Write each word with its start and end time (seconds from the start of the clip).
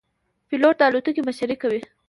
پیلوټ 0.47 0.75
د 0.79 0.81
الوتکې 0.87 1.21
مشري 1.27 1.55
کوي. 1.61 1.81